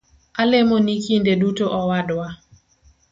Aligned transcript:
Alemoni 0.41 0.95
kinde 1.05 1.33
duto 1.41 1.65
owadwa 1.79 2.27